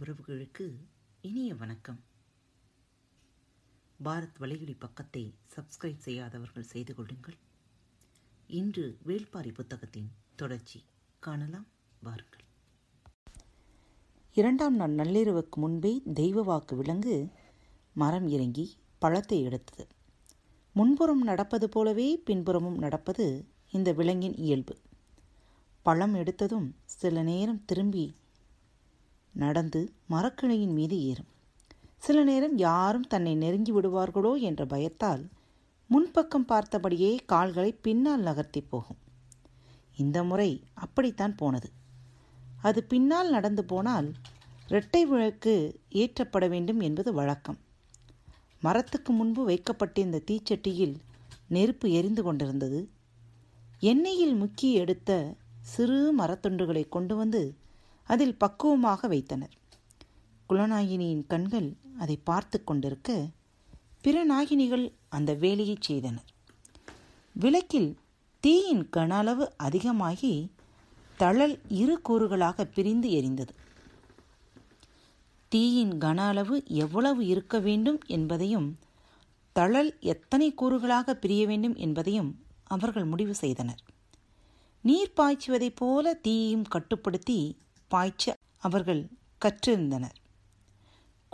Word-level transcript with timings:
உறவுகளுக்கு 0.00 0.74
இனிய 1.20 1.54
வணக்கம். 1.54 2.00
பாரத் 4.04 4.32
வலையொலி 4.40 4.76
பக்கத்தை 4.78 5.34
சப்ஸ்கிரைப் 5.56 5.98
செய்யாதவர்கள் 5.98 6.62
செய்து 6.62 6.94
கொள்ளுங்கள். 6.94 7.34
இன்று 8.46 8.98
வேள்பாரி 9.06 9.54
புத்தகத்தின் 9.54 10.10
தொடர்ச்சி 10.36 10.84
காணலாம். 11.18 11.66
வாருங்கள். 12.02 12.44
இரண்டாம் 14.32 14.76
நாள் 14.76 14.94
நள்ளிரவுக்கு 14.94 15.56
முன்பே 15.56 16.02
தெய்வ 16.14 16.42
வாக்கு 16.42 16.76
விலங்கு 16.76 17.28
மரம் 17.92 18.28
இறங்கி 18.28 18.76
பழத்தை 18.98 19.42
எடுத்தது. 19.42 19.86
முன்புறம் 20.72 21.22
நடப்பது 21.22 21.68
போலவே 21.68 22.16
பின்புறமும் 22.16 22.78
நடப்பது 22.78 23.48
இந்த 23.70 23.92
விலங்கின் 23.92 24.36
இயல்பு. 24.36 24.78
பழம் 25.82 26.14
எடுத்ததும் 26.14 26.72
சில 26.84 27.22
நேரம் 27.22 27.64
திரும்பி 27.64 28.14
நடந்து 29.32 29.92
மரக்கிளையின் 30.10 30.72
மீது 30.72 31.04
ஏறும். 31.04 31.28
சில 31.96 32.24
நேரம் 32.24 32.58
யாரும் 32.58 33.06
தன்னை 33.06 33.34
நெருங்கி 33.34 33.72
விடுவார்களோ 33.72 34.40
என்ற 34.40 34.66
பயத்தால் 34.66 35.28
முன்பக்கம் 35.90 36.44
பார்த்தபடியே 36.48 37.18
கால்களை 37.26 37.72
பின்னால் 37.72 38.20
நகர்த்தி 38.20 38.60
போகும். 38.60 38.96
இந்த 39.96 40.24
முறை 40.24 40.62
அப்படித்தான் 40.74 41.34
போனது. 41.34 41.70
அது 42.62 42.84
பின்னால் 42.84 43.30
நடந்து 43.30 43.64
போனால் 43.64 44.12
இரட்டை 44.68 45.06
விளக்கு 45.06 45.80
ஏற்றப்பட 45.90 46.48
வேண்டும் 46.48 46.80
என்பது 46.80 47.12
வழக்கம். 47.12 47.58
மரத்துக்கு 48.60 49.12
முன்பு 49.12 49.44
வைக்கப்பட்டிருந்த 49.44 50.22
தீச்சட்டியில் 50.30 50.96
நெருப்பு 51.48 51.90
எரிந்து 51.90 52.22
கொண்டிருந்தது. 52.22 52.88
எண்ணெயில் 53.80 54.34
முக்கி 54.34 54.72
எடுத்த 54.72 55.34
சிறு 55.60 56.18
மரத்துண்டுகளை 56.18 56.88
கொண்டு 56.88 57.16
வந்து 57.16 57.54
அதில் 58.12 58.36
பக்குவமாக 58.36 59.08
வைத்தனர். 59.08 59.54
குலநாயினியின் 60.48 61.24
கண்கள் 61.26 61.68
அதை 61.98 62.16
பார்த்து 62.28 62.58
கொண்டிருக்க 62.64 63.08
பிற 64.02 64.16
நாகினிகள் 64.26 64.86
அந்த 65.08 65.30
வேலையை 65.34 65.76
செய்தனர். 65.80 66.28
விளக்கில் 67.34 67.90
தீயின் 68.44 68.84
கன 68.96 69.10
அளவு 69.10 69.44
அதிகமாகி 69.56 70.32
தழல் 71.16 71.54
இரு 71.80 71.96
கூறுகளாக 72.08 72.64
பிரிந்து 72.64 73.08
எரிந்தது. 73.10 73.54
தீயின் 75.52 75.94
கன 75.98 76.18
அளவு 76.26 76.56
எவ்வளவு 76.66 77.22
இருக்க 77.26 77.58
வேண்டும் 77.58 78.00
என்பதையும் 78.06 78.68
தழல் 79.56 79.90
எத்தனை 80.12 80.48
கூறுகளாக 80.54 81.14
பிரிய 81.14 81.42
வேண்டும் 81.46 81.76
என்பதையும் 81.76 82.30
அவர்கள் 82.66 83.04
முடிவு 83.04 83.34
செய்தனர். 83.34 83.80
நீர் 84.84 85.16
பாய்ச்சுவதைப் 85.16 85.78
போல 85.82 86.14
தீயையும் 86.14 86.68
கட்டுப்படுத்தி 86.68 87.40
பாய்ச்ச 87.90 88.34
அவர்கள் 88.56 89.08
கற்றிருந்தனர். 89.44 90.16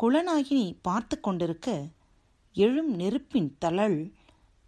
குலநாகினி 0.03 0.77
பார்த்து 0.83 1.21
கொண்டிருக்க 1.21 1.89
எழும் 2.55 2.91
நெருப்பின் 2.95 3.57
தளல் 3.59 4.13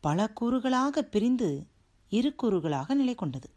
பல 0.00 0.32
கூறுகளாக 0.40 1.02
பிரிந்து 1.02 1.66
இரு 2.08 2.34
கூறுகளாக 2.42 2.94
நிலை 2.94 3.14
கொண்டது. 3.14 3.50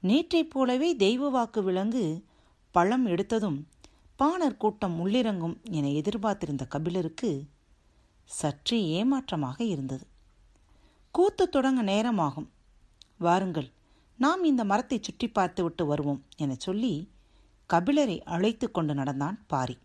நேற்றைப் 0.00 0.50
போலவே 0.50 0.96
தெய்வ 0.96 1.28
வாக்கு 1.28 1.62
விலங்கு 1.62 2.24
பழம் 2.70 3.06
எடுத்ததும் 3.06 3.64
பாணர் 4.16 4.56
கூட்டம் 4.56 5.06
உள்ளிறங்கும் 5.06 5.56
என 5.70 5.88
எதிர்பார்த்திருந்த 5.88 6.66
கபிலருக்கு 6.66 7.48
சற்றே 8.24 8.86
ஏமாற்றமாக 8.86 9.64
இருந்தது. 9.64 10.06
கூத்து 11.10 11.48
தொடங்க 11.48 11.82
நேரமாகும். 11.82 12.50
வாருங்கள் 13.18 13.70
நாம் 14.20 14.42
இந்த 14.44 14.64
மரத்தை 14.64 14.98
சுற்றி 15.02 15.28
பார்த்துவிட்டு 15.28 15.86
வருவோம் 15.86 16.22
என 16.36 16.54
சொல்லி 16.54 17.10
கபிலரை 17.70 18.16
அழைத்து 18.24 18.70
கொண்டு 18.70 18.94
நடந்தான் 18.94 19.44
பாரி. 19.46 19.76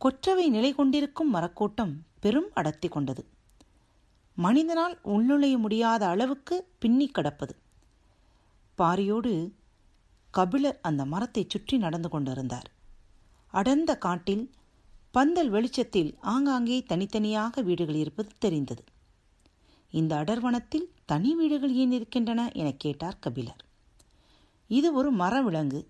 கொற்றவை 0.00 0.46
நிலை 0.48 0.70
கொண்டிருக்கும் 0.74 1.34
மரக்கூட்டம் 1.34 1.92
பெரும் 2.20 2.48
அடர்த்தி 2.54 2.88
கொண்டது. 2.88 3.22
மனிதனால் 4.36 4.98
உள்நுழைய 5.04 5.58
முடியாத 5.58 6.02
அளவுக்கு 6.06 6.56
பின்னி 6.78 7.06
கிடப்பது. 7.08 7.54
பாரியோடு 8.78 9.32
கபிலர் 10.30 10.80
அந்த 10.80 11.04
மரத்தை 11.04 11.44
சுற்றி 11.48 11.78
நடந்து 11.78 12.08
கொண்டிருந்தார். 12.08 12.68
அடர்ந்த 13.54 13.92
காட்டில் 13.96 14.44
பந்தல் 15.10 15.48
வெளிச்சத்தில் 15.48 16.10
ஆங்காங்கே 16.20 16.78
தனித்தனியாக 16.82 17.62
வீடுகள் 17.62 17.94
இருப்பது 17.94 18.30
தெரிந்தது. 18.38 18.82
இந்த 19.98 20.12
அடர்வனத்தில் 20.16 20.86
தனி 21.04 21.30
வீடுகள் 21.34 21.74
ஏன் 21.82 21.92
இருக்கின்றன 21.92 22.40
என 22.52 22.68
கேட்டார் 22.72 23.18
கபிலர். 23.20 23.60
இது 24.70 24.88
ஒரு 24.92 25.10
மர 25.20 25.34
விலங்கு. 25.42 25.80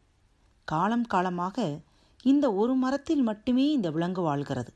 காலம் 0.69 1.07
காலமாக 1.13 1.67
இந்த 2.23 2.47
ஒரு 2.55 2.75
மரத்தில் 2.75 3.23
மட்டுமே 3.23 3.65
இந்த 3.71 3.91
விலங்கு 3.91 4.23
வாழ்கிறது. 4.23 4.73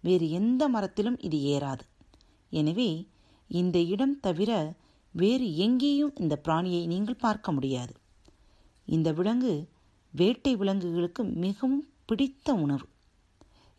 வேறு 0.00 0.26
எந்த 0.30 0.62
மரத்திலும் 0.68 1.18
இது 1.20 1.38
ஏறாது. 1.54 1.84
எனவே 2.50 2.90
இந்த 3.50 3.78
இடம் 3.94 4.16
தவிர 4.20 4.50
வேறு 5.14 5.46
எங்கேயும் 5.56 6.14
இந்த 6.16 6.34
பிராணியை 6.44 6.82
நீங்கள் 6.86 7.22
பார்க்க 7.26 7.52
முடியாது. 7.52 7.94
இந்த 8.86 9.08
விலங்கு 9.12 9.52
வேட்டை 10.14 10.54
விலங்குகளுக்கு 10.56 11.22
மிகவும் 11.44 11.84
பிடித்த 12.06 12.54
உணவு. 12.54 12.86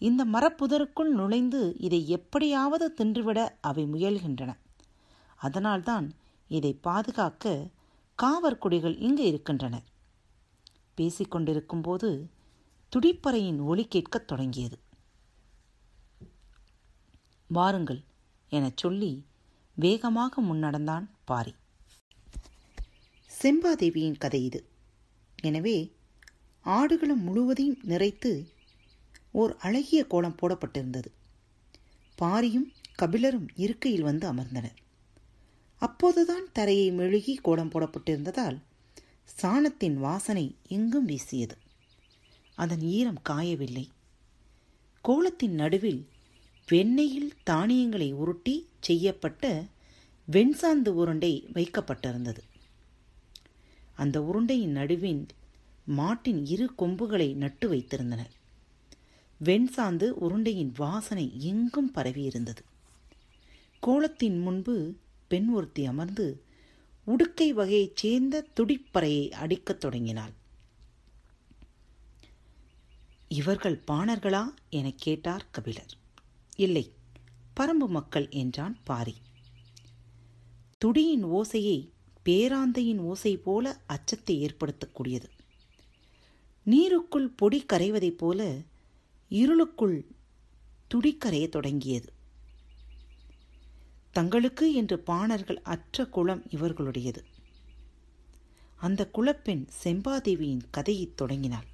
இந்த 0.02 0.22
மரப்புதருக்குள் 0.26 1.12
நுழைந்து 1.20 1.62
இதை 1.80 2.00
எப்படியாவது 2.10 2.86
தின்றுவிட 3.00 3.40
அவை 3.62 3.84
முயல்கின்றன. 3.86 4.52
அதனால்தான் 5.48 6.08
இதை 6.48 6.72
பாதுகாக்க 6.74 7.70
காவற்குடிகள் 8.16 8.96
இங்கு 8.98 9.24
இருக்கின்றனர் 9.24 9.88
பேசிக்கொண்டிருக்கும் 10.98 11.82
போது 11.82 12.10
துடிப்பறையின் 12.92 13.60
ஒலி 13.62 13.86
கேட்கத் 13.86 14.28
தொடங்கியது. 14.28 14.78
வாருங்கள் 17.48 18.02
எனச் 18.50 18.78
சொல்லி 18.78 19.12
வேகமாக 19.76 20.42
முன்னடந்தான் 20.42 21.06
பாரி. 21.26 21.54
செம்பாதேவியின் 23.42 24.18
கதை 24.18 24.44
இது. 24.44 24.62
எனவே 25.44 25.78
ஆடுகளம் 26.62 27.24
முழுவதையும் 27.24 27.82
நிறைத்து 27.84 28.32
ஓர் 29.32 29.56
அழகிய 29.58 30.08
கோலம் 30.08 30.38
போடப்பட்டிருந்தது. 30.42 31.12
பாரியும் 32.18 32.70
கபிலரும் 33.02 33.48
இருக்கையில் 33.56 34.04
வந்து 34.04 34.34
அமர்ந்தனர். 34.34 34.84
அப்போதுதான் 35.86 36.46
தரையை 36.54 36.92
மெழுகி 36.92 37.34
கோலம் 37.36 37.72
போடப்பட்டிருந்ததால் 37.72 38.58
சாணத்தின் 39.42 39.94
வாசனை 39.94 40.46
எங்கும் 40.68 41.06
வீசியது. 41.06 41.56
அதன் 42.56 42.84
ஈரம் 42.96 43.22
காயவில்லை. 43.22 43.86
கோலத்தின் 45.02 45.56
நடுவில் 45.56 46.02
வெண்ணெயில் 46.68 47.32
தானியங்களை 47.44 48.14
உருட்டி 48.14 48.56
செய்யப்பட்ட 48.80 49.66
வெண்சாந்து 50.32 50.92
உருண்டை 51.02 51.34
வைக்கப்பட்டிருந்தது. 51.54 52.44
அந்த 53.96 54.22
உருண்டையின் 54.22 54.76
நடுவில் 54.80 55.26
மாட்டின் 55.86 56.46
இரு 56.46 56.68
கொம்புகளை 56.76 57.34
நட்டு 57.34 57.66
வைத்திருந்தனர் 57.74 58.34
வெண்சாந்து 59.44 60.08
உருண்டையின் 60.26 60.72
வாசனை 60.76 61.26
எங்கும் 61.50 61.92
பரவியிருந்தது. 61.96 62.64
கோலத்தின் 63.80 64.40
முன்பு 64.40 64.76
பெண் 65.36 65.48
ஒருத்தி 65.48 65.86
அமர்ந்து 65.86 66.44
உடுக்கை 67.08 67.54
வகையைச் 67.54 67.96
சேர்ந்த 67.96 68.48
துடிப்பறையை 68.60 69.30
அடிக்கத் 69.30 69.80
தொடங்கினாள். 69.80 70.32
இவர்கள் 73.28 73.84
பாணர்களா? 73.88 74.46
எனக் 74.70 74.98
கேட்டார் 74.98 75.48
கபிலர். 75.52 75.94
இல்லை 76.56 76.92
பரம்பு 77.60 77.88
மக்கள் 77.88 78.30
என்றான் 78.30 78.78
பாரி. 78.84 79.16
துடியின் 80.78 81.26
ஓசையை 81.26 81.90
பேராந்தையின் 82.26 82.98
ஓசை 82.98 83.38
போல 83.38 83.80
அச்சத்தை 83.86 84.46
ஏற்படுத்தக்கூடியது 84.46 85.30
நீருக்குள் 86.66 87.32
பொடி 87.36 87.66
கரைவதைப் 87.74 88.18
போல 88.18 88.58
இருளுக்குள் 89.30 90.06
துடி 90.88 91.18
தொடங்கியது. 91.50 92.14
தங்களுக்கு 94.16 94.74
என்று 94.74 95.00
பாணர்கள் 95.00 95.62
அற்ற 95.62 96.06
குளம் 96.06 96.44
இவர்களுடையது. 96.50 97.22
அந்த 98.76 99.10
குலப்பெண் 99.14 99.68
செம்பாதேவியின் 99.84 100.62
கதையைத் 100.72 101.18
தொடங்கினாள். 101.18 101.68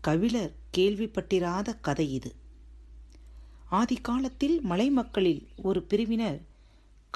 கவிழர் 0.00 0.54
கேள்விப்பட்டிராத 0.76 1.74
கதை 1.80 2.12
இது. 2.12 2.34
ஆதி 3.70 3.96
காலத்தில் 3.96 4.60
மலை 4.60 4.90
மக்களில் 4.90 5.46
ஒரு 5.62 5.82
பிரிவினர் 5.82 6.38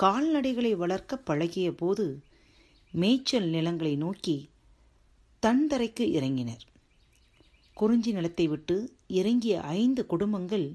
கால்நடைகளை 0.02 0.76
வளர்க்க 0.76 1.16
பழகிய 1.16 1.72
போது 1.72 2.22
மேய்ச்சல் 2.92 3.48
நிலங்களை 3.48 3.96
நோக்கி 3.96 4.50
தன்தரைக்கு 5.42 6.06
இறங்கினர். 6.18 6.62
குறிஞ்சி 7.74 8.12
நிலத்தை 8.12 8.48
விட்டு 8.48 8.76
இறங்கிய 9.06 9.60
ஐந்து 9.60 10.06
குடும்பங்கள் 10.06 10.66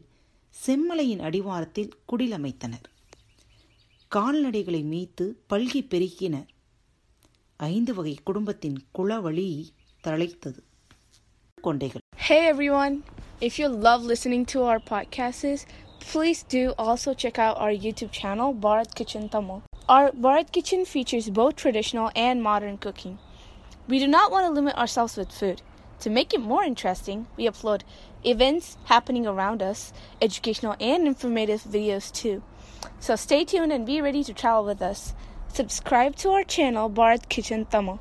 செம்மலையின் 0.56 1.20
அடிவாரத்தில் 1.20 1.94
குடிலமைத்தனர் 2.12 2.88
கால்நடைகளை 4.11 4.83
மீய்த்து 4.93 5.25
பல்கி 5.51 5.81
பெருக்கினர் 5.93 6.49
ஐந்து 7.57 7.95
வகை 7.95 8.15
குடும்பத்தின் 8.29 8.79
குளவழி 8.99 9.49
தழைத்தது 10.07 10.61
கொண்டைகள் 11.65 12.03
Hey 12.17 12.41
everyone! 12.47 12.95
If 13.41 13.59
you 13.61 13.69
love 13.87 14.03
listening 14.05 14.45
to 14.47 14.59
our 14.63 14.79
podcasts, 14.79 15.63
please 16.01 16.41
do 16.57 16.63
also 16.79 17.11
check 17.15 17.39
out 17.39 17.57
our 17.59 17.75
YouTube 17.85 18.13
channel, 18.13 18.55
Bharat 18.55 18.95
Kitchen 18.95 19.29
Tamil. 19.29 19.63
Our 19.89 20.11
Bharat 20.13 20.53
Kitchen 20.53 20.85
features 20.85 21.29
both 21.31 21.57
traditional 21.57 22.11
and 22.17 22.43
modern 22.43 22.79
cooking. 22.79 23.19
We 23.89 23.99
do 23.99 24.07
not 24.07 24.31
want 24.31 24.47
to 24.47 24.53
limit 24.53 24.77
ourselves 24.77 25.17
with 25.17 25.33
food. 25.33 25.63
To 26.01 26.11
make 26.11 26.33
it 26.33 26.41
more 26.41 26.65
interesting, 26.65 27.27
we 27.37 27.47
upload 27.47 27.83
events 28.25 28.77
happening 28.85 29.27
around 29.27 29.63
us, 29.63 29.93
educational 30.21 30.77
and 30.81 31.07
informative 31.07 31.63
videos 31.63 32.13
too. 32.13 32.43
So 33.00 33.16
stay 33.18 33.46
tuned 33.46 33.72
and 33.72 33.86
be 33.86 34.02
ready 34.02 34.24
to 34.24 34.34
travel 34.34 34.66
with 34.66 34.82
us. 34.82 35.02
Subscribe 35.50 36.16
to 36.18 36.30
our 36.30 36.44
channel, 36.46 36.90
Bharat 36.92 37.24
Kitchen 37.30 37.66
Tamil. 37.68 37.98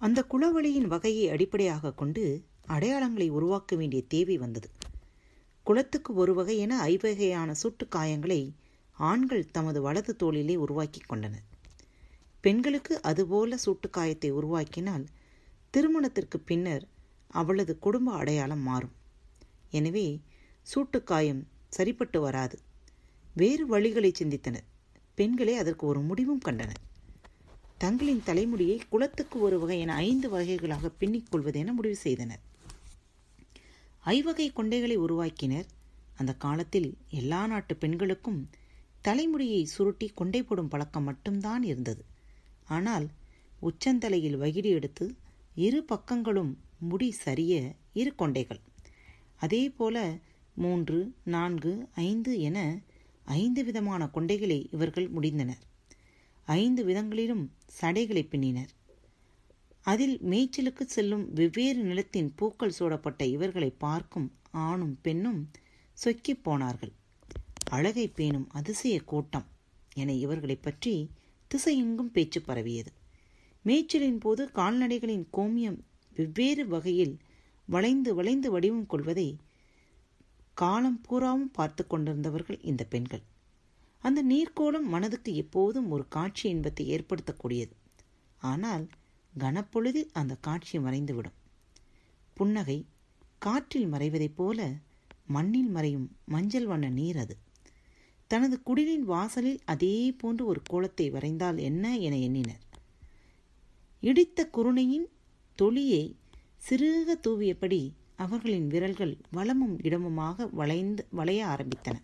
அந்த 0.00 0.20
குளவழியின் 0.30 0.88
வகையை 0.88 1.26
அடிப்படையாக 1.30 1.92
கொண்டு 1.92 2.24
அடையாளங்களை 2.68 3.28
உருவாக்க 3.30 3.76
வேண்டிய 3.76 4.02
தேவை 4.08 4.36
வந்தது 4.36 4.68
குளத்துக்கு 5.66 6.10
ஒரு 6.14 6.32
வகை 6.34 6.56
என 6.58 6.74
ஐவகையான 6.84 7.50
சுட்டு 7.54 7.84
காயங்களை 7.96 8.40
ஆண்கள் 8.96 9.44
தமது 9.50 9.78
வலது 9.82 10.12
தோளிலே 10.16 10.56
உருவாக்கி 10.64 11.00
கொண்டனர் 11.06 11.46
பெண்களுக்கு 12.44 12.94
அதுபோல 13.10 13.58
சூட்டுக்காயத்தை 13.64 14.30
உருவாக்கினால் 14.38 15.06
திருமணத்திற்கு 15.74 16.40
பின்னர் 16.50 16.84
அவளது 17.30 17.74
குடும்ப 17.78 18.12
அடையாளம் 18.12 18.64
மாறும் 18.68 18.94
எனவே 19.70 20.06
சூட்டுக்காயம் 20.66 21.42
சரிப்பட்டு 21.68 22.20
வராது 22.20 22.56
வேறு 23.40 23.64
வழிகளை 23.68 24.10
சிந்தித்தனர் 24.18 24.66
பெண்களே 25.14 25.54
அதற்கு 25.56 25.86
ஒரு 25.86 26.00
முடிவும் 26.00 26.38
கண்டனர் 26.38 26.80
தங்களின் 27.78 28.22
தலைமுடியை 28.24 28.80
குலத்துக்கு 28.88 29.40
ஒரு 29.40 29.56
வகையான 29.58 29.94
ஐந்து 29.94 30.28
வகைகளாக 30.28 30.88
பின்னிக் 30.88 31.26
கொள்வதென 31.30 31.72
முடிவு 31.72 31.96
செய்தனர். 31.96 32.40
ஐவகை 34.00 34.52
கொண்டைகளை 34.56 34.96
உருவாக்கினர். 34.96 35.68
அந்த 36.16 36.34
காலத்தில் 36.34 36.88
எல்லா 37.10 37.46
நாட்டு 37.46 37.76
பெண்களுக்கும் 37.76 38.40
தலைமுடியை 39.02 39.64
சுருட்டி 39.64 40.08
கொண்டை 40.14 40.42
போடும் 40.42 40.68
பழக்கம் 40.68 41.04
மட்டும்தான் 41.04 41.62
இருந்தது. 41.62 42.04
ஆனால் 42.66 43.08
உச்சந்தலையில் 43.62 44.40
வகிடி 44.44 44.72
எடுத்து 44.78 45.14
இரு 45.54 45.84
பக்கங்களும் 45.88 46.52
முடி 46.78 47.10
சரிய 47.10 47.72
இரு 47.92 48.12
கொண்டைகள். 48.18 48.62
அதே 49.36 49.68
போல 49.68 50.16
மூன்று 50.54 51.12
நான்கு 51.24 51.88
ஐந்து 51.94 52.40
என 52.40 52.58
ஐந்து 53.26 53.64
விதமான 53.64 54.10
கொண்டைகளை 54.14 54.66
இவர்கள் 54.70 55.12
முடிந்தனர். 55.12 55.60
ஐந்து 56.44 56.84
விதங்களிலும் 56.84 57.50
சடைகளை 57.66 58.28
பின்னினர். 58.30 58.68
அதில் 59.82 60.18
மேய்ச்சலுக்கு 60.18 60.82
செல்லும் 60.82 61.32
வெவ்வேறு 61.32 61.82
நிலத்தின் 61.82 62.34
பூக்கள் 62.34 62.72
சூடப்பட்ட 62.78 63.22
இவர்களை 63.22 63.70
பார்க்கும் 63.70 64.32
ஆணும் 64.50 64.98
பெண்ணும் 65.02 65.50
சொக்கிப் 65.92 66.44
போனார்கள். 66.44 66.92
அழகை 67.70 68.08
பேணும் 68.08 68.48
அதிசய 68.50 69.00
கூட்டம் 69.00 69.46
என 69.94 70.12
இவர்களைப் 70.12 70.62
பற்றி 70.62 71.10
திசையெங்கும் 71.48 72.12
பேச்சு 72.12 72.42
பரவியது. 72.42 72.92
மேய்ச்சலின் 73.64 74.20
போது 74.20 74.50
கால்நடைகளின் 74.54 75.26
கோமியம் 75.32 75.78
வெவ்வேறு 76.14 76.68
வகையில் 76.68 77.18
வளைந்து 77.66 78.14
வளைந்து 78.14 78.50
வடிவம் 78.50 78.86
கொள்வதை 78.86 79.36
காலம் 80.56 81.00
பூராவும் 81.00 81.50
பார்த்து 81.50 81.82
கொண்டிருந்தவர்கள் 81.86 82.60
இந்த 82.62 82.84
பெண்கள். 82.84 83.22
அந்த 84.02 84.20
நீர்க்கோளம் 84.24 84.86
மனதுக்கு 84.88 85.34
எப்போதும் 85.34 85.88
ஒரு 85.90 86.04
காட்சி 86.08 86.48
இன்பத்தை 86.48 86.84
ஏற்படுத்தக்கூடியது. 86.90 87.74
ஆனால் 88.42 88.84
கனப்பொழுதில் 89.38 90.10
அந்த 90.12 90.34
காட்சி 90.36 90.78
மறைந்துவிடும். 90.78 91.36
புன்னகை 92.34 92.78
காற்றில் 93.38 93.92
மறைவதைப் 93.92 94.36
போல 94.36 94.68
மண்ணில் 95.26 95.70
மறையும் 95.70 96.06
மஞ்சள் 96.24 96.66
வண்ண 96.66 96.88
நீர் 96.88 97.16
அது. 97.16 97.36
தனது 98.30 98.56
குடிலின் 98.66 99.04
வாசலில் 99.04 99.60
அதே 99.64 100.12
போன்று 100.12 100.46
ஒரு 100.46 100.60
கோலத்தை 100.62 101.10
வரைந்தால் 101.10 101.58
என்ன 101.58 101.84
என 101.98 102.16
எண்ணினர். 102.16 102.62
இடித்த 104.02 104.48
குருணையின் 104.48 105.06
தொலியை 105.58 106.04
சிறுக 106.68 107.14
தூவியபடி 107.20 107.82
அவர்களின் 108.16 108.66
விரல்கள் 108.66 109.14
வலமும் 109.32 109.74
இடமுமாக 109.82 110.48
வளைந்து 110.50 111.06
வளைய 111.10 111.46
ஆரம்பித்தன. 111.46 111.96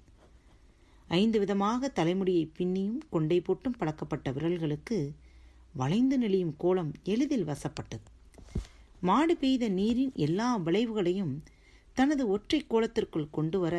ஐந்து 1.08 1.38
விதமாக 1.38 1.88
தலைமுடியை 1.88 2.44
பின்னியும் 2.58 3.00
கொண்டை 3.10 3.38
போட்டும் 3.40 3.78
பழக்கப்பட்ட 3.78 4.30
விரல்களுக்கு 4.32 4.98
வளைந்து 5.72 6.18
நெளியும் 6.18 6.54
கோலம் 6.56 6.92
எளிதில் 7.04 7.44
வசப்பட்டது. 7.44 8.06
மாடு 9.00 9.36
பெய்த 9.36 9.68
நீரின் 9.68 10.12
எல்லா 10.14 10.56
விளைவுகளையும் 10.56 11.34
தனது 11.92 12.28
ஒற்றை 12.28 12.60
கோலத்திற்குள் 12.68 13.30
கொண்டு 13.30 13.58
வர 13.58 13.76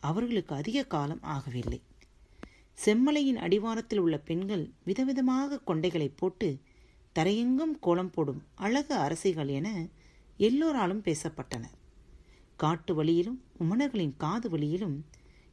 அவர்களுக்கு 0.00 0.54
அதிக 0.54 0.84
காலம் 0.84 1.22
ஆகவில்லை. 1.22 1.80
செம்மலையின் 2.78 3.38
அடிவாரத்தில் 3.38 3.98
உள்ள 3.98 4.18
பெண்கள் 4.18 4.64
விதவிதமாக 4.86 5.60
கொண்டைகளை 5.66 6.08
போட்டு 6.16 6.48
தரையெங்கும் 7.18 7.74
கோலம் 7.80 8.10
போடும் 8.10 8.42
அழகு 8.54 8.94
அரசிகள் 8.96 9.46
என 9.48 9.68
எல்லோராலும் 10.46 11.02
பேசப்பட்டனர் 11.02 11.76
காட்டு 12.56 12.94
வழியிலும் 12.94 13.42
உமணர்களின் 13.60 14.14
காது 14.16 14.50
வழியிலும் 14.50 15.04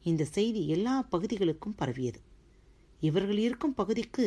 இந்த 0.03 0.25
செய்தி 0.25 0.67
எல்லா 0.67 1.01
பகுதிகளுக்கும் 1.01 1.75
பரவியது. 1.75 2.19
இவர்கள் 2.99 3.37
இருக்கும் 3.37 3.73
பகுதிக்கு 3.73 4.25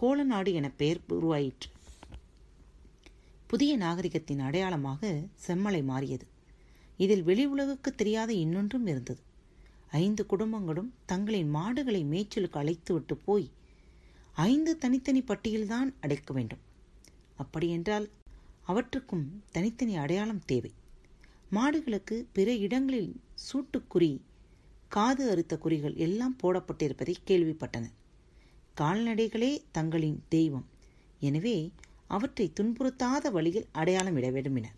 கோலநாடு 0.00 0.52
என 0.52 0.70
பெயர் 0.70 1.00
உருவாயிற்று. 1.08 1.70
புதிய 3.46 3.78
நாகரிகத்தின் 3.78 4.38
அடையாளமாக 4.38 5.22
செம்மலை 5.46 5.84
மாறியது. 5.84 6.26
இதில் 6.96 7.22
வெளி 7.22 7.46
உலகுக்கு 7.46 7.94
தெரியாத 7.94 8.32
இன்னொன்றும் 8.32 8.86
இருந்தது. 8.86 9.22
ஐந்து 9.90 10.26
குடும்பங்களும் 10.26 10.90
தங்களின் 11.06 11.48
மாடுகளை 11.48 12.04
மேய்ச்சலுக்கு 12.04 12.60
அழைத்துவிட்டு 12.62 13.16
போய் 13.24 13.50
ஐந்து 14.32 14.78
தனித்தனி 14.78 15.22
பட்டியல்தான் 15.22 15.90
அடைக்க 16.00 16.34
வேண்டும். 16.34 16.64
அப்படியென்றால் 17.36 18.08
அவற்றுக்கும் 18.66 19.26
தனித்தனி 19.50 19.94
அடையாளம் 19.96 20.44
தேவை. 20.44 20.72
மாடுகளுக்கு 21.52 22.16
பிற 22.32 22.48
இடங்களில் 22.56 23.12
சூட்டுக்குறி 23.46 24.12
காது 24.88 25.22
அறுத்த 25.30 25.54
குறிகள் 25.58 25.94
எல்லாம் 25.96 26.36
போடப்பட்டிருப்பதை 26.42 27.14
கேள்விப்பட்டனர். 27.26 27.94
கால்நடைகளே 28.80 29.52
தங்களின் 29.70 30.18
தெய்வம். 30.28 30.66
எனவே 31.20 31.56
அவற்றை 32.06 32.46
துன்புறுத்தாத 32.60 33.30
வழியில் 33.30 33.68
அடையாளம் 33.72 34.16
இட 34.16 34.26
விரும்பினர். 34.30 34.76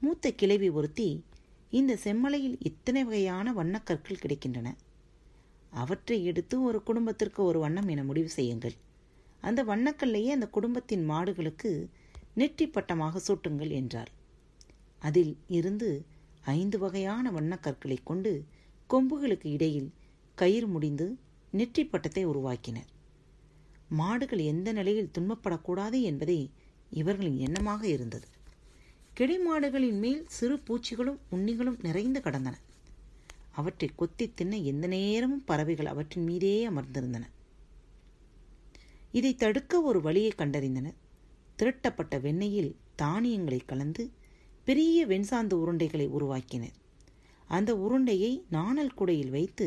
மூத்த 0.00 0.32
கிளவி 0.32 0.68
ஒருத்தி 0.68 1.08
இந்த 1.70 1.92
செம்மலையில் 2.04 2.56
இத்தனை 2.60 3.02
வகையான 3.04 3.52
வண்ணக்கற்கள் 3.52 4.22
கிடைக்கின்றன? 4.22 4.68
அவற்றை 5.72 6.18
எடுத்து 6.24 6.56
ஒரு 6.62 6.78
குடும்பத்திற்கு 6.82 7.40
ஒரு 7.44 7.58
வண்ணம் 7.58 7.88
என 7.88 8.04
முடிவு 8.04 8.28
செய்யுங்கள். 8.28 8.76
அந்த 9.40 9.60
வண்ணக்கல்லையே 9.64 10.30
அந்த 10.36 10.46
குடும்பத்தின் 10.48 11.04
மாடுகளுக்கு 11.10 11.70
நெற்றி 12.36 12.66
பட்டமாக 12.66 13.20
சூட்டுங்கள் 13.26 13.70
என்றார் 13.70 14.10
அதில் 15.02 15.36
இருந்து 15.48 15.88
ஐந்து 16.44 16.78
வகையான 16.78 17.30
வண்ணக்கற்களை 17.30 17.96
கொண்டு 18.02 18.44
கொம்புகளுக்கு 18.90 19.46
இடையில் 19.46 19.90
கயிறு 20.34 20.66
முடிந்து 20.66 21.06
நெற்றி 21.50 21.84
பட்டத்தை 21.84 22.26
உருவாக்கினர். 22.26 22.88
மாடுகள் 23.88 24.38
எந்த 24.38 24.72
நிலையில் 24.72 25.12
துன்பப்படக்கூடாது 25.18 26.02
என்பதே 26.02 26.40
இவர்களின் 26.90 27.38
எண்ணமாக 27.38 27.82
இருந்தது. 27.84 28.26
கிடை 29.14 29.36
மாடுகளின் 29.38 29.98
மேல் 29.98 30.22
சிறு 30.28 30.56
பூச்சிகளும் 30.68 31.18
உண்ணிகளும் 31.30 31.78
நிறைந்து 31.80 32.20
கடந்தன. 32.20 32.56
அவற்றை 33.50 33.90
கொத்தி 33.96 34.26
தின்ன 34.34 34.56
எந்த 34.56 34.86
நேரமும் 34.86 35.44
பறவைகள் 35.44 35.86
அவற்றின் 35.86 36.24
மீதே 36.24 36.68
அமர்ந்திருந்தன. 36.68 37.24
இதை 39.12 39.34
தடுக்க 39.34 39.82
ஒரு 39.82 40.00
வழியை 40.00 40.32
கண்டறிந்தனர். 40.36 40.98
திரட்டப்பட்ட 41.60 42.18
வெண்ணெயில் 42.18 42.76
தானியங்களை 42.94 43.60
கலந்து 43.66 44.10
பெரிய 44.64 45.06
வெண்சாந்து 45.06 45.54
உருண்டைகளை 45.62 46.06
உருவாக்கினர். 46.08 46.76
அந்த 47.46 47.70
உருண்டையை 47.74 48.42
நாணல் 48.50 48.94
குடையில் 48.98 49.30
வைத்து 49.30 49.66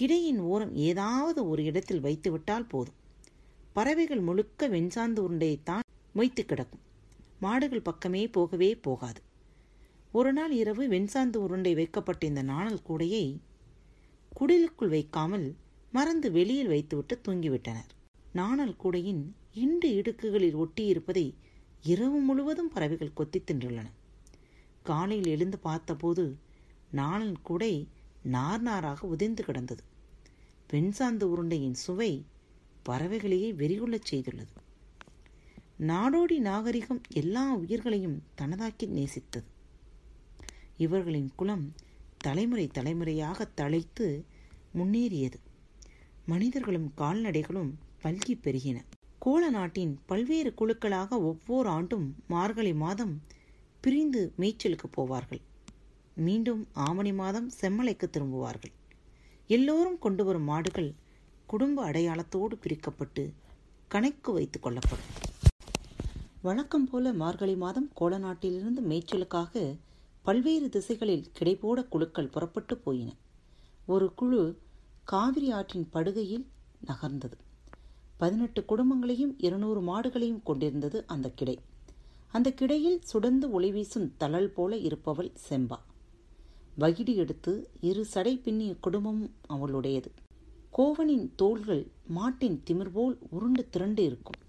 கிடையின் 0.00 0.38
ஓரம் 0.38 0.74
ஏதாவது 0.88 1.48
ஒரு 1.48 1.64
இடத்தில் 1.64 2.02
வைத்துவிட்டால் 2.02 2.68
போதும். 2.68 3.00
பறவைகள் 3.72 4.20
முழுக்க 4.20 4.68
வெண்சாந்து 4.68 5.20
உருண்டையைத்தான் 5.26 5.84
மொய்த்து 6.14 6.44
கிடக்கும். 6.44 6.84
மாடுகள் 7.40 7.86
பக்கமே 7.88 8.28
போகவே 8.28 8.74
போகாது. 8.74 9.20
ஒரு 10.12 10.32
நாள் 10.32 10.52
இரவு 10.52 10.86
வெண்சாந்து 10.88 11.36
உருண்டை 11.36 11.74
வைக்கப்பட்ட 11.74 12.26
இந்த 12.26 12.42
நாணல் 12.42 12.80
கூடையை 12.88 13.38
குடிலுக்குள் 14.40 14.88
வைக்காமல் 14.88 15.56
மறந்து 15.92 16.32
வெளியில் 16.32 16.66
வைத்துவிட்டு 16.66 17.20
தூங்கிவிட்டனர். 17.28 17.90
நாணல் 18.34 18.76
கூடையின் 18.76 19.34
இண்டு 19.54 19.88
இடுக்குகளில் 19.88 20.56
ஒட்டியிருப்பதை 20.56 21.34
இரவு 21.82 22.18
முழுவதும் 22.18 22.68
பறவைகள் 22.68 23.12
கொத்தி 23.12 23.38
தின்றுள்ளன. 23.40 23.86
காலையில் 24.82 25.26
எழுந்து 25.26 25.58
பார்த்தபோது 25.58 26.36
நாணல் 26.90 27.42
கூடை 27.42 27.88
நார் 28.22 28.60
நாராக 28.60 29.06
உதிர்ந்து 29.06 29.44
கிடந்தது. 29.44 29.82
வெண்சாந்து 30.72 31.22
உருண்டையின் 31.22 31.72
சுவை 31.72 32.26
பறவைகளையே 32.88 33.50
வெறிகொள்ளச் 33.54 34.08
செய்துள்ளது. 34.10 34.52
நாடோடி 35.80 36.38
நாகரிகம் 36.38 37.00
எல்லா 37.10 37.54
உயிர்களையும் 37.54 38.22
தனதாக்கி 38.40 38.86
நேசித்தது. 38.88 39.48
இவர்களின் 40.76 41.30
குலம் 41.36 41.74
தலைமுறை 42.16 42.66
தலைமுறையாக 42.68 43.48
தழைத்து 43.56 44.06
முன்னேறியது. 44.74 45.38
மனிதர்களும் 46.26 46.92
கால்நடைகளும் 46.96 47.72
பல்கி 48.04 48.34
பெருகின. 48.34 48.84
கோல 49.18 49.50
நாட்டின் 49.50 49.98
பல்வேறு 50.06 50.54
குழுக்களாக 50.58 51.08
ஒவ்வொரு 51.10 51.68
ஆண்டும் 51.68 52.14
மார்கழி 52.28 52.74
மாதம் 52.74 53.22
பிரிந்து 53.80 54.32
மேய்ச்சலுக்கு 54.38 54.88
போவார்கள். 54.96 55.40
மீண்டும் 56.14 56.68
ஆவணி 56.72 57.12
மாதம் 57.12 57.50
செம்மலைக்கு 57.60 58.10
திரும்புவார்கள். 58.12 58.72
எல்லோரும் 59.46 59.98
கொண்டு 59.98 60.24
வரும் 60.24 60.42
மாடுகள் 60.42 60.94
குடும்ப 61.46 61.90
அடையாளத்தோடு 61.90 62.52
பிரிக்கப்பட்டு 62.60 63.32
கணக்கு 63.88 64.32
வைத்துக் 64.32 64.62
கொள்ளப்படும். 64.62 65.12
வழக்கம் 66.42 66.88
போல 66.88 67.12
மார்கழி 67.12 67.56
மாதம் 67.56 67.90
கோலநாட்டிலிருந்து 68.00 68.80
மேய்ச்சலுக்காக 68.88 69.78
பல்வேறு 70.22 70.68
திசைகளில் 70.68 71.30
கிடைபோட 71.38 71.88
குழுக்கள் 71.88 72.28
புறப்பட்டு 72.28 72.76
போயின. 72.78 73.16
ஒரு 73.86 74.14
குழு 74.14 74.58
காவிரி 75.04 75.50
ஆற்றின் 75.50 75.88
படுகையில் 75.92 76.46
நகர்ந்தது. 76.86 77.36
பதினெட்டு 78.16 78.64
குடும்பங்களையும் 78.68 79.34
இருநூறு 79.38 79.80
மாடுகளையும் 79.80 80.42
கொண்டிருந்தது 80.42 81.04
அந்த 81.06 81.30
கிடை. 81.30 81.58
அந்த 82.30 82.52
கிடையில் 82.52 83.00
சுடந்து 83.12 83.50
ஒளி 83.50 83.70
வீசும் 83.70 84.12
தழல் 84.16 84.50
போல 84.50 84.76
இருப்பவள் 84.76 85.32
செம்பா. 85.48 85.78
வகிடி 86.78 87.14
எடுத்து 87.14 87.70
இரு 87.80 88.04
சடை 88.04 88.40
பின்னிய 88.44 88.76
குடும்பமும் 88.80 89.32
அவளுடையது. 89.48 90.10
கோவனின் 90.78 91.30
தோள்கள் 91.36 91.86
மாட்டின் 92.06 92.62
திமிர் 92.70 92.92
போல் 92.92 93.18
உருண்டு 93.30 93.68
திரண்டு 93.68 94.04
இருக்கும். 94.04 94.40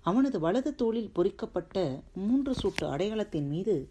அவனது 0.00 0.40
வலது 0.40 0.74
தோளில் 0.74 1.10
பொறிக்கப்பட்ட 1.12 2.02
மூன்று 2.14 2.52
சூட்டு 2.52 2.84
அடையாளத்தின் 2.84 3.48
மீது 3.48 3.88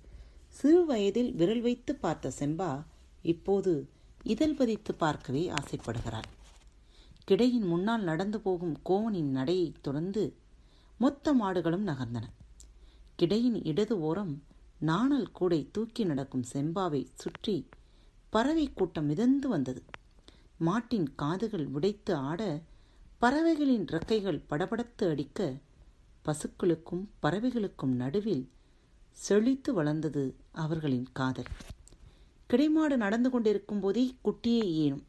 சிறு 0.48 0.86
வயதில் 0.86 1.34
விரல் 1.34 1.62
வைத்து 1.62 1.96
பார்த்த 1.96 2.32
செம்பா 2.40 2.84
இப்போது 3.22 3.88
இதழ் 4.24 4.54
பதித்து 4.54 4.94
பார்க்கவே 4.94 5.50
ஆசைப்படுகிறாள். 5.50 6.30
கிடையின் 7.32 7.66
முன்னால் 7.66 8.04
நடந்து 8.04 8.40
போகும் 8.40 8.78
கோவனின் 8.86 9.32
நடையைத் 9.36 9.82
தொடர்ந்து 9.82 10.36
மொத்த 10.98 11.34
மாடுகளும் 11.34 11.86
நகர்ந்தன. 11.88 12.24
கிடையின் 13.20 13.66
இடது 13.68 14.02
ஓரம் 14.02 14.44
நாணல் 14.80 15.32
கூடை 15.32 15.70
தூக்கி 15.72 16.04
நடக்கும் 16.04 16.44
செம்பாவை 16.54 17.08
சுற்றி 17.14 17.68
பறவை 18.30 18.74
கூட்டம் 18.74 19.06
மிதந்து 19.06 19.48
வந்தது. 19.50 19.84
மாட்டின் 20.58 21.16
காதுகள் 21.16 21.68
உடைத்து 21.68 22.16
ஆட 22.16 22.62
பறவைகளின் 23.20 23.86
இறக்கைகள் 23.86 24.42
படபடத்து 24.50 25.10
அடிக்க 25.10 25.58
பசுக்களுக்கும் 26.26 27.06
பறவைகளுக்கும் 27.24 27.96
நடுவில் 27.96 28.50
செழித்து 29.12 29.74
வளர்ந்தது 29.74 30.36
அவர்களின் 30.52 31.08
காதல். 31.12 31.52
கிடைமாடு 32.50 32.96
நடந்து 32.96 33.30
கொண்டிருக்கும் 33.30 33.80
போதே 33.80 34.16
குட்டியே 34.24 34.64
ஏனும் 34.84 35.04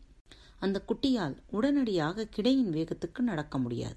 அந்த 0.64 0.78
குட்டியால் 0.88 1.37
உடனடியாக 1.50 2.26
கிடையின் 2.37 2.71
வேகத்துக்கு 2.73 3.19
நடக்க 3.19 3.59
முடியாது. 3.59 3.97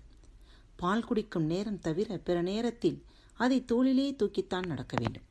பால் 0.76 1.04
குடிக்கும் 1.04 1.44
நேரம் 1.44 1.80
தவிர 1.80 2.18
பிற 2.18 2.42
நேரத்தில் 2.42 3.04
அதை 3.34 3.66
தோளிலே 3.66 4.08
தூக்கித்தான் 4.12 4.66
நடக்க 4.66 4.98
வேண்டும். 5.00 5.26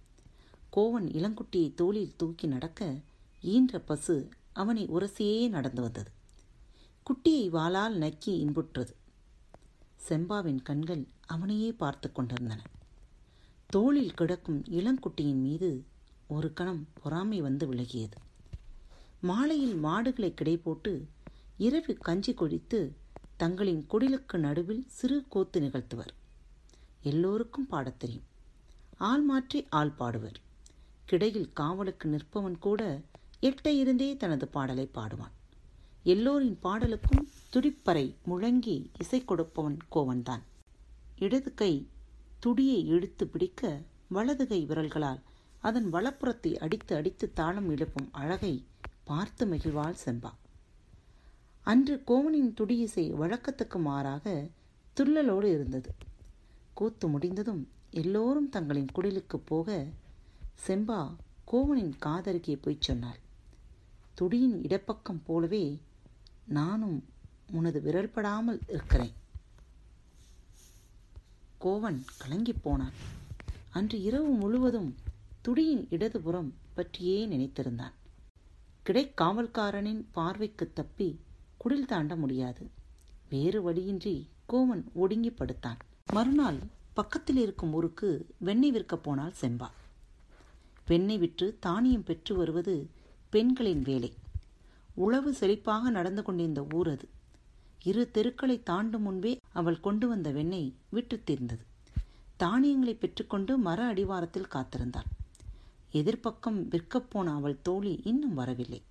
கோவன் 0.76 1.06
இளங்குட்டியை 1.10 1.74
தோளில் 1.74 2.12
தூக்கி 2.16 2.46
நடக்க 2.46 2.98
ஈன்ற 3.40 3.78
பசு 3.78 4.28
அவனை 4.52 4.88
உரசியே 4.88 5.48
நடந்து 5.48 5.82
வந்தது. 5.82 6.10
குட்டியை 7.06 7.48
வாளால் 7.50 7.96
நக்கி 7.96 8.34
இன்புற்றது. 8.44 8.94
செம்பாவின் 10.08 10.62
கண்கள் 10.62 11.04
அவனையே 11.26 11.72
பார்த்து 11.72 12.12
கொண்டிருந்தன. 12.12 12.62
தோளில் 13.66 14.14
கிடக்கும் 14.14 14.62
இளங்குட்டியின் 14.70 15.42
மீது 15.46 15.84
ஒரு 16.26 16.52
கணம் 16.52 16.86
பொறாமை 17.02 17.40
வந்து 17.40 17.74
விலகியது. 17.74 18.18
மாலையில் 19.20 19.74
மாடுகளை 19.74 20.34
கிடை 20.34 20.56
போட்டு 20.56 20.92
இரவு 21.56 21.96
கஞ்சி 21.98 22.34
குடித்து 22.34 22.94
தங்களின் 23.36 23.86
குடிலுக்கு 23.90 24.36
நடுவில் 24.36 24.84
சிறு 24.88 25.24
கூத்து 25.28 25.60
நிகழ்த்துவர். 25.60 26.12
எல்லோருக்கும் 27.02 27.66
பாடத் 27.66 27.98
தெரியும். 27.98 28.22
ஆள் 28.98 29.22
மாற்றி 29.22 29.66
ஆள் 29.70 29.92
பாடுவர். 29.98 30.34
கிடையில் 31.04 31.52
காவலுக்கு 31.52 32.08
நிற்பவன் 32.08 32.58
கூட 32.58 33.00
எட்ட 33.40 33.68
இருந்தே 33.68 34.16
தனது 34.16 34.48
பாடலை 34.48 34.90
பாடுவான். 34.94 35.32
எல்லோரின் 36.02 36.58
பாடலுக்கும் 36.62 37.28
துடிப்பறை 37.52 38.14
முழங்கி 38.26 38.90
இசை 38.98 39.24
கொடுப்பவன் 39.24 39.78
கோவன்தான். 39.94 40.42
இடது 41.18 41.54
கை 41.54 41.88
துடியை 42.38 42.86
இழுத்து 42.86 43.26
பிடிக்க 43.26 43.82
வலது 44.08 44.46
கை 44.46 44.66
விரல்களால் 44.66 45.20
அதன் 45.60 45.92
வலப்புறத்தை 45.92 46.54
அடித்து 46.54 46.96
அடித்து 46.96 47.32
தாளம் 47.32 47.70
எழுப்பும் 47.70 48.08
அழகை 48.12 48.64
பார்த்து 49.04 49.46
மகிழ்வாள் 49.46 49.96
செம்பா. 50.04 50.32
அன்று 51.64 52.02
கோவனின் 52.06 52.54
துடியிசை 52.54 53.12
வழக்கத்துக்கு 53.12 53.80
மாறாக 53.80 54.48
துள்ளலோடு 54.96 55.44
இருந்தது. 55.44 55.94
கூத்து 56.74 57.08
முடிந்ததும் 57.08 57.68
எல்லோரும் 57.90 58.48
தங்களின் 58.48 58.86
குடிலுக்கு 58.94 59.36
போக 59.44 59.86
செம்பா 60.66 61.14
கோவனின் 61.52 61.94
காதருகே 62.02 62.58
போய் 62.60 62.76
சொன்னாள். 62.80 63.18
துடியின் 64.14 64.62
இடப்பக்கம் 64.62 65.22
போலவே 65.26 65.80
நானும் 66.44 67.04
உனது 67.52 67.80
விரல்படாமல் 67.80 68.60
இருக்கிறேன். 68.68 69.12
கோவன் 71.60 72.04
கலங்கிப் 72.16 72.62
போனான். 72.62 72.92
அன்று 73.70 74.02
இரவு 74.02 74.28
முழுவதும் 74.28 74.94
துடியின் 75.40 75.86
இடதுபுறம் 75.90 76.54
பற்றியே 76.74 77.26
நினைத்திருந்தான். 77.26 77.92
கிடைக்காவல்காரனின் 78.86 80.04
பார்வைக்கு 80.12 80.70
தப்பி 80.74 81.20
குடில் 81.64 81.86
தாண்ட 81.86 82.16
முடியாது. 82.16 82.70
வேறு 83.30 83.62
வழியின்றி 83.62 84.28
கோவன் 84.48 84.82
ஒடுங்கி 84.94 85.30
படுத்தான் 85.30 85.78
மறுநாள் 86.12 86.58
பக்கத்தில் 86.92 87.36
இருக்கும் 87.36 87.72
ஊருக்கு 87.72 88.26
வெண்ணெய் 88.38 88.72
விற்கப் 88.72 89.02
போனால் 89.02 89.32
செம்பா. 89.40 89.68
வெண்ணெய் 90.86 91.18
விற்று 91.18 91.56
தானியம் 91.60 92.04
பெற்று 92.04 92.36
வருவது 92.36 92.90
பெண்களின் 93.30 93.82
வேலை. 93.82 94.12
உழவு 94.94 95.34
செழிப்பாக 95.40 95.82
நடந்து 95.82 96.22
கொண்டிருந்த 96.22 96.66
ஊர் 96.72 96.88
அது. 96.88 97.08
இரு 97.82 98.10
தெருக்களை 98.10 98.62
தாண்டும் 98.62 99.02
முன்பே 99.02 99.40
அவள் 99.52 99.80
கொண்டு 99.80 100.08
வந்த 100.08 100.30
வெண்ணெய் 100.30 100.74
விட்டு 100.88 101.20
தீர்ந்தது. 101.24 101.64
தானியங்களை 102.36 102.94
பெற்றுக்கொண்டு 102.94 103.58
மர 103.58 103.84
அடிவாரத்தில் 103.84 104.52
காத்திருந்தாள். 104.52 105.10
எதிர்ப்பக்கம் 105.92 106.62
விற்கப் 106.68 107.10
போன 107.10 107.32
அவள் 107.32 107.62
தோழி 107.62 108.00
இன்னும் 108.04 108.34
வரவில்லை. 108.34 108.82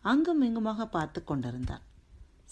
அங்கும் 0.00 0.42
இங்குமாக 0.42 0.86
பார்த்து 0.86 1.24
கொண்டிருந்தாள். 1.24 1.90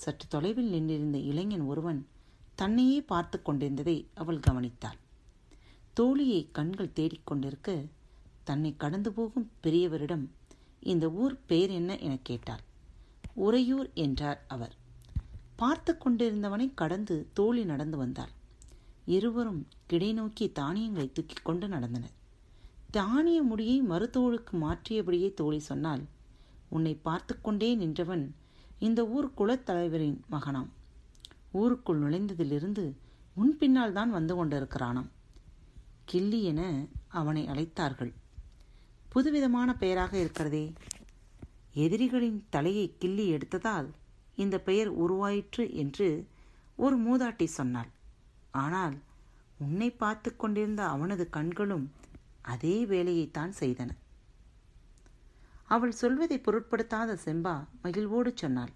சற்று 0.02 0.26
தொலைவில் 0.28 0.68
நின்றிருந்த 0.68 1.18
இளைஞன் 1.18 1.60
ஒருவன் 1.60 2.06
தன்னையே 2.54 3.00
பார்த்து 3.02 3.42
கொண்டிருந்ததை 3.42 4.06
அவள் 4.14 4.38
கவனித்தாள். 4.38 4.98
தோழியை 5.96 6.46
கண்கள் 6.52 6.94
தேடிக்கொண்டிருக்க 6.94 7.88
தன்னை 8.44 8.74
கடந்து 8.76 9.12
போகும் 9.12 9.50
பெரியவரிடம் 9.62 10.24
இந்த 10.80 11.10
ஊர் 11.10 11.34
பெயர் 11.46 11.70
என்ன? 11.70 11.98
என 11.98 12.18
கேட்டாள். 12.22 12.62
உறையூர் 13.34 13.90
என்றார் 13.94 14.40
அவர். 14.48 14.74
பார்த்து 15.56 15.92
கொண்டிருந்தவனை 15.94 16.70
கடந்து 16.74 17.16
தோழி 17.32 17.64
நடந்து 17.64 17.96
வந்தாள். 17.96 18.32
இருவரும் 19.06 19.62
கிடை 19.86 20.12
நோக்கி 20.12 20.46
தானியங்களை 20.52 21.08
தூக்கி 21.12 21.38
கொண்டு 21.42 21.68
நடந்தனர். 21.68 22.16
தானிய 22.90 23.42
முடியை 23.42 23.76
மறுத்தோளுக்கு 23.82 24.54
மாற்றியபடியே 24.60 25.34
தோழி 25.34 25.58
சொன்னால் 25.58 26.04
உன்னை 26.68 26.94
பார்த்து 26.94 27.40
கொண்டே 27.40 27.74
நின்றவன் 27.74 28.24
இந்த 28.86 29.00
ஊர் 29.06 29.26
குலத்தலைவரின் 29.38 30.18
மகனாம். 30.34 30.70
ஊருக்குள் 31.60 32.02
நுழைந்ததிலிருந்து 32.02 32.84
முன் 33.34 33.52
பின்னால் 33.56 33.92
தான் 33.92 34.10
வந்து 34.10 34.34
கொண்டிருக்கிறானாம். 34.38 35.10
கிள்ளி 36.04 36.40
என 36.42 36.62
அவனை 37.08 37.42
அழைத்தார்கள். 37.46 38.12
புதுவிதமான 39.08 39.74
பெயராக 39.74 40.12
இருக்கிறதே. 40.18 40.64
எதிரிகளின் 41.84 42.40
தலையை 42.50 42.86
கிள்ளி 42.98 43.26
எடுத்ததால் 43.34 43.88
இந்த 44.36 44.58
பெயர் 44.58 44.90
உருவாயிற்று 45.04 45.64
என்று 45.82 46.08
ஒரு 46.76 46.96
மூதாட்டி 47.06 47.46
சொன்னாள். 47.58 47.90
ஆனால் 48.50 48.96
உன்னை 49.58 49.90
பார்த்து 49.90 50.30
கொண்டிருந்த 50.36 50.82
அவனது 50.84 51.24
கண்களும் 51.30 51.86
அதே 52.42 52.76
வேலையைத்தான் 52.84 53.52
செய்தன. 53.60 53.90
அவள் 55.74 55.92
சொல்வதை 55.92 56.36
பொருட்படுத்தாத 56.38 57.10
செம்பா 57.24 57.54
மகிழ்வோடு 57.82 58.30
சொன்னாள். 58.34 58.72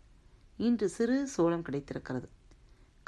இன்று 0.57 0.89
சிறு 0.89 1.17
சோளம் 1.27 1.63
கிடைத்திருக்கிறது. 1.63 2.29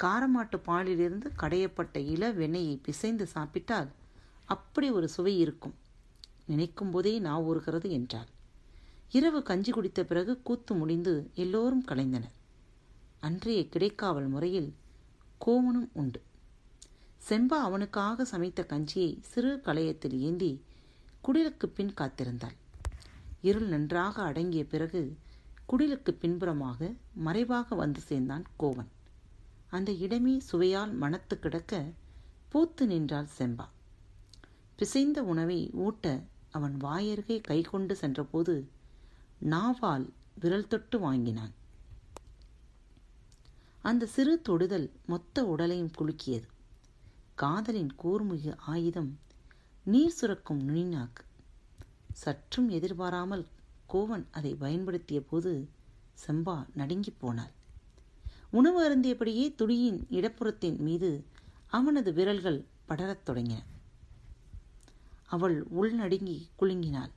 காரமாட்டு 0.03 0.57
பாலிலிருந்து 0.63 1.31
கடையப்பட்ட 1.39 1.97
இள 2.05 2.31
வெண்ணெயை 2.31 2.75
பிசைந்து 2.83 3.27
சாப்பிட்டால் 3.27 3.89
அப்படி 4.45 4.89
ஒரு 4.89 5.07
சுவை 5.09 5.39
இருக்கும். 5.39 5.75
நினைக்கும் 6.45 6.91
போதே 6.91 7.19
நான் 7.19 7.41
ஊறுகிறது 7.41 7.89
என்றாள். 7.89 8.29
இரவு 9.09 9.43
கஞ்சி 9.43 9.71
குடித்த 9.71 10.03
பிறகு 10.03 10.41
கூத்து 10.41 10.75
முடிந்து 10.75 11.15
எல்லோரும் 11.35 11.85
கலைந்தனர். 11.87 12.35
அன்றைய 13.19 13.61
கிடைக்காவல் 13.61 14.29
முறையில் 14.29 14.69
கோமனும் 15.45 15.89
உண்டு. 15.93 16.21
செம்பா 17.29 17.59
அவனுக்காக 17.67 18.25
சமைத்த 18.25 18.65
கஞ்சியை 18.69 19.11
சிறு 19.21 19.53
களையத்தில் 19.63 20.19
ஏந்தி 20.19 20.51
குடிலுக்கு 21.23 21.67
பின் 21.75 21.93
காத்திருந்தாள். 21.97 22.57
இருள் 23.41 23.67
நன்றாக 23.67 24.23
அடங்கிய 24.23 24.65
பிறகு 24.65 25.17
குடிலுக்கு 25.69 26.11
பின்புறமாக 26.11 26.93
மறைவாக 27.13 27.75
வந்து 27.75 27.99
சேர்ந்தான் 27.99 28.45
கோவன். 28.57 28.87
அந்த 29.67 29.91
இடமே 29.91 30.41
சுவையால் 30.51 30.93
மணத்து 31.01 31.39
கிடக்க 31.39 31.91
பூத்து 32.49 32.87
நின்றாள் 32.87 33.27
செம்பா. 33.37 33.67
பிசைந்த 34.75 35.23
உணவை 35.23 35.69
ஊட்ட 35.73 36.23
அவன் 36.51 36.77
வாயருகே 36.81 37.41
கை 37.41 37.61
கொண்டு 37.61 37.95
சென்றபோது 37.95 38.69
நாவால் 39.43 40.09
விரல் 40.39 40.67
தொட்டு 40.67 40.99
வாங்கினான். 40.99 41.53
அந்த 43.81 44.05
சிறு 44.05 44.41
தொடுதல் 44.41 44.91
மொத்த 45.05 45.45
உடலையும் 45.45 45.91
குலுக்கியது. 45.97 46.47
காதலின் 47.35 47.95
கூர்மிகு 48.03 48.57
ஆயுதம் 48.57 49.19
நீர் 49.83 50.11
சுரக்கும் 50.11 50.69
நுனிநாக்கு. 50.69 51.25
சற்றும் 52.17 52.69
எதிர்பாராமல் 52.69 53.45
கோவன் 53.93 54.25
அதை 54.31 54.55
பயன்படுத்திய 54.55 55.21
போது 55.21 55.69
செம்பா 56.27 56.65
நடுங்கிப் 56.73 57.19
போனாள். 57.19 57.51
உணவு 58.49 58.79
அருந்தியபடியே 58.83 59.55
துடியின் 59.55 60.07
இடப்புறத்தின் 60.11 60.77
மீது 60.77 61.25
அவனது 61.67 62.13
விரல்கள் 62.13 62.65
படரத் 62.89 63.25
தொடங்கின. 63.25 63.63
அவள் 65.25 65.65
உள்நடுங்கி 65.81 66.47
குலுங்கினாள். 66.59 67.11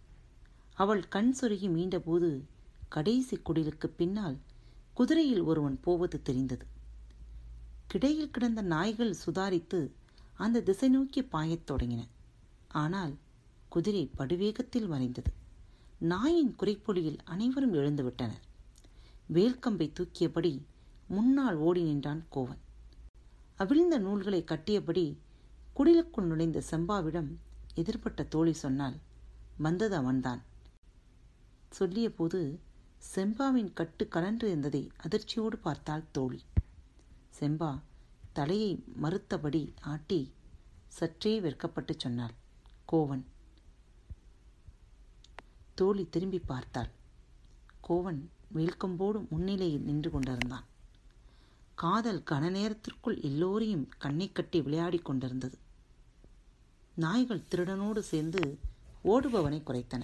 அவள் 0.74 1.08
கண் 1.08 1.34
சொருகி 1.40 1.68
மீண்டபோது 1.68 2.42
கடைசி 2.88 3.40
குடிலுக்கு 3.44 3.86
பின்னால் 3.86 4.38
குதிரையில் 4.92 5.42
ஒருவன் 5.42 5.80
போவது 5.80 6.22
தெரிந்தது. 6.22 6.66
கிடையில் 7.86 8.30
கிடந்த 8.30 8.62
நாய்கள் 8.62 9.16
சுதாரித்து 9.26 9.90
அந்த 10.34 10.62
திசை 10.62 10.88
நோக்கி 10.88 11.22
பாயத் 11.22 11.70
தொடங்கின. 11.70 12.06
ஆனால் 12.68 13.16
குதிரை 13.70 14.10
படுவேகத்தில் 14.18 14.86
மறைந்தது. 14.86 15.30
நாயின் 15.98 16.52
குறைப்பொலியில் 16.58 17.18
அனைவரும் 17.24 17.74
எழுந்துவிட்டனர். 17.74 18.42
வேல்கம்பை 19.32 19.86
தூக்கியபடி 19.92 20.52
முன்னால் 21.08 21.58
ஓடி 21.66 21.82
நின்றான் 21.82 22.22
கோவன். 22.30 22.60
அவிழ்ந்த 23.56 23.98
நூல்களை 23.98 24.40
கட்டியபடி 24.44 25.04
குடிலுக்குள் 25.76 26.28
நுழைந்த 26.30 26.62
செம்பாவிடம் 26.70 27.30
எதிர்பட்ட 27.76 28.28
தோழி 28.28 28.52
சொன்னால் 28.52 28.96
வந்தது 29.58 29.96
அவன்தான். 29.96 30.42
சொல்லிய 31.70 32.08
போது 32.14 32.40
செம்பாவின் 33.14 33.72
கட்டு 33.72 34.04
கலன்று 34.08 34.48
இருந்ததை 34.48 34.82
அதிர்ச்சியோடு 35.02 35.56
பார்த்தாள் 35.56 36.10
தோழி. 36.12 36.40
செம்பா 37.40 37.72
தலையை 38.32 38.72
மறுத்தபடி 39.02 39.62
ஆட்டி 39.80 40.20
சற்றே 40.88 41.34
வெட்கப்பட்டு 41.40 41.94
சொன்னாள். 41.98 42.34
கோவன் 42.84 43.24
தோழி 45.80 46.08
திரும்பி 46.10 46.38
பார்த்தாள். 46.38 46.88
கோவன் 47.88 48.18
வெல்கம்போடு 48.54 49.28
முன்னிலையில் 49.28 49.82
நின்று 49.82 50.10
கொண்டிருந்தான். 50.10 50.64
காதல் 51.74 52.22
கன 52.30 52.50
நேரத்திற்குள் 52.50 53.20
எல்லோரையும் 53.20 53.88
கண்ணை 53.98 54.32
கட்டி 54.32 54.60
விளையாடிக் 54.60 55.04
கொண்டிருந்தது. 55.04 55.58
நாய்கள் 56.94 57.46
திருடனோடு 57.50 57.98
சேர்ந்து 57.98 58.58
ஓடுபவனை 59.04 59.60
குறைத்தன. 59.60 60.02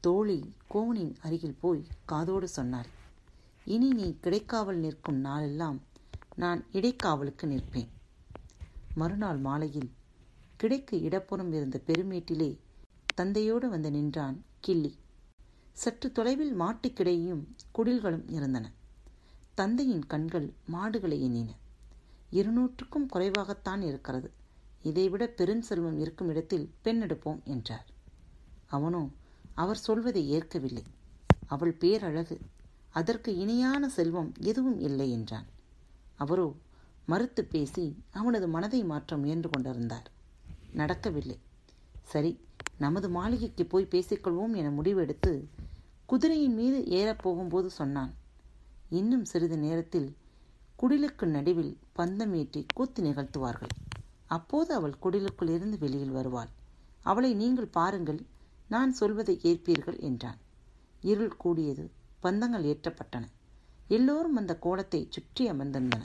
தோழி 0.00 0.54
கோவனின் 0.74 1.14
அருகில் 1.20 1.60
போய் 1.60 1.86
காதோடு 2.04 2.48
சொன்னாள் 2.48 2.90
இனி 3.64 3.88
நீ 3.88 4.16
கிடைக்காவல் 4.22 4.80
நிற்கும் 4.84 5.20
நாளெல்லாம் 5.20 5.80
நான் 6.34 6.64
இடைக்காவலுக்கு 6.72 7.42
நிற்பேன். 7.42 7.90
மறுநாள் 8.94 9.38
மாலையில் 9.38 9.90
கிடைக்கு 10.62 10.96
இடப்புறம் 11.00 11.52
இருந்த 11.52 11.80
பெருமேட்டிலே 11.86 12.58
தந்தையோடு 13.14 13.68
வந்து 13.68 13.90
நின்றான் 13.90 14.50
கிள்ளி. 14.62 14.90
சற்று 15.72 16.08
தொலைவில் 16.12 16.54
மாட்டுக்கிடையும் 16.60 17.42
குடில்களும் 17.74 18.26
இருந்தன. 18.28 18.66
தந்தையின் 19.54 20.06
கண்கள் 20.06 20.48
மாடுகளை 20.66 21.18
எண்ணின. 21.22 21.50
இருநூற்றுக்கும் 22.32 23.08
குறைவாகத்தான் 23.12 23.82
இருக்கிறது. 23.82 24.28
இதைவிட 24.82 25.24
பெருஞ்செல்வம் 25.36 25.98
இருக்கும் 25.98 26.28
இடத்தில் 26.28 26.66
பெண் 26.82 27.02
எடுப்போம் 27.02 27.42
என்றார். 27.44 27.86
அவனோ 28.66 29.02
அவர் 29.54 29.76
சொல்வதை 29.76 30.22
ஏற்கவில்லை. 30.30 30.84
அவள் 31.46 31.76
பேரழகு. 31.80 32.36
அதற்கு 32.90 33.30
இணையான 33.36 33.88
செல்வம் 33.88 34.32
எதுவும் 34.40 34.80
இல்லை 34.80 35.10
என்றான். 35.10 35.46
அவரோ 36.16 36.46
மறுத்து 37.06 37.44
பேசி 37.44 37.84
அவனது 38.10 38.48
மனதை 38.48 38.84
மாற்ற 38.84 39.16
முயன்று 39.16 39.50
கொண்டிருந்தார். 39.50 40.10
நடக்கவில்லை. 40.72 41.38
சரி 42.02 42.32
நமது 42.78 43.08
மாளிகைக்கு 43.08 43.64
போய் 43.66 43.90
பேசிக்கொள்வோம் 43.90 44.54
என 44.56 44.70
முடிவெடுத்து 44.70 45.32
குதிரையின் 46.06 46.54
மீது 46.54 46.78
ஏறப் 46.84 47.22
போகும்போது 47.22 47.70
சொன்னான். 47.70 48.14
இன்னும் 48.90 49.24
சிறிது 49.24 49.58
நேரத்தில் 49.58 50.16
குடிலுக்கு 50.78 51.26
நடுவில் 51.26 51.76
பந்தமேற்றி 51.96 52.66
கூத்து 52.74 53.02
நிகழ்த்துவார்கள். 53.02 53.72
அப்போது 54.26 54.74
அவள் 54.74 55.00
குடிலுக்குள் 55.02 55.48
இருந்து 55.48 55.78
வெளியில் 55.78 56.10
வருவாள். 56.10 56.50
அவளை 57.02 57.34
நீங்கள் 57.34 57.66
பாருங்கள் 57.66 58.20
நான் 58.68 58.92
சொல்வதை 58.92 59.40
ஏற்பீர்கள் 59.42 59.98
என்றான். 60.00 60.38
இருள் 61.02 61.36
கூடியது 61.36 61.90
பந்தங்கள் 62.22 62.66
ஏற்றப்பட்டன. 62.72 63.24
எல்லோரும் 63.88 64.36
அந்த 64.36 64.52
கோலத்தை 64.56 65.06
சுற்றி 65.10 65.50
அமர்ந்திருந்தன 65.50 66.02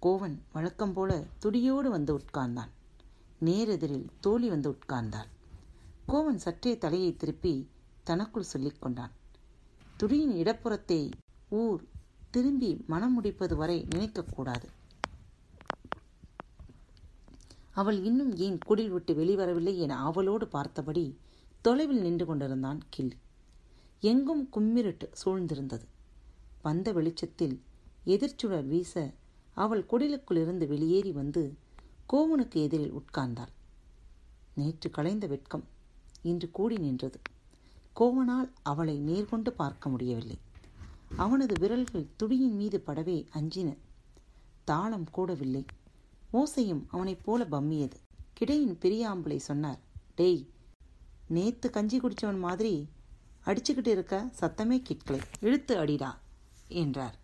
கோவன் 0.00 0.36
வழக்கம் 0.52 0.92
போல 0.92 1.24
துடியோடு 1.38 1.90
வந்து 1.90 2.12
உட்கார்ந்தான். 2.18 2.72
நேரெதிரில் 3.40 4.08
தோழி 4.20 4.48
வந்து 4.48 4.68
உட்கார்ந்தாள். 4.70 5.30
கோவன் 6.12 6.38
சற்றே 6.38 6.78
தலையை 6.78 7.16
திருப்பி 7.16 7.68
தனக்குள் 8.04 8.42
சொல்லிக் 8.42 8.80
கொண்டான். 8.80 9.12
துடியின் 9.96 10.32
இடப்புறத்தை 10.32 11.10
ஊர் 11.48 11.82
திரும்பி 12.30 12.84
மனம் 12.86 13.12
முடிப்பது 13.12 13.56
வரை 13.56 13.86
நினைக்கக்கூடாது 13.94 14.68
அவள் 17.70 18.02
இன்னும் 18.04 18.36
ஏன் 18.36 18.58
குடில் 18.66 18.88
விட்டு 18.88 19.14
வெளிவரவில்லை 19.14 19.76
என 19.76 19.98
அவளோடு 19.98 20.48
பார்த்தபடி 20.48 21.18
தொலைவில் 21.62 22.00
நின்று 22.00 22.26
கொண்டிருந்தான் 22.26 22.80
கிள்ளி. 22.90 23.16
எங்கும் 24.00 24.48
கும்மிருட்டு 24.52 25.08
சூழ்ந்திருந்தது. 25.24 25.86
வந்த 26.62 26.92
வெளிச்சத்தில் 26.92 27.62
எதிர்ச்சுழல் 28.04 28.66
வீச 28.66 29.12
அவள் 29.54 29.86
குடிலுக்குள்ளிருந்து 29.90 30.66
வெளியேறி 30.66 31.12
வந்து 31.12 31.54
கோவனுக்கு 32.12 32.54
எதிரில் 32.54 32.94
உட்கார்ந்தாள். 32.94 33.52
நேற்று 34.54 34.90
களைந்த 34.90 35.26
வெட்கம் 35.26 35.64
இன்று 36.22 36.50
கூடி 36.50 36.76
நின்றது. 36.76 37.20
கோவனால் 38.00 38.52
அவளை 38.62 39.00
நேர்கொண்டு 39.00 39.48
பார்க்க 39.48 39.88
முடியவில்லை. 39.88 40.38
அவனது 41.16 41.54
விரல்கள் 41.60 42.06
துடியின் 42.16 42.54
மீது 42.54 42.82
படவே 42.86 43.26
அஞ்சின. 43.34 43.76
தாளம் 44.64 45.06
கூடவில்லை. 45.16 45.66
ஓசையும் 46.32 46.84
அவனைப் 46.88 47.24
போல 47.24 47.46
பம்மியது. 47.50 47.94
கிடையின் 48.40 48.76
பெரியாம்பளை 48.80 49.36
சொன்னார் 49.36 49.78
டேய் 50.14 50.50
நேத்து 51.28 51.70
கஞ்சி 51.70 52.00
குடிச்சவன் 52.00 52.38
மாதிரி 52.38 52.88
அடிச்சுக்கிட்டு 53.46 53.86
இருக்க 53.86 54.30
சத்தமே 54.40 54.82
கேட்கலை. 54.88 55.20
இழுத்து 55.40 55.78
அடிடா 55.78 56.18
என்றார். 56.68 57.18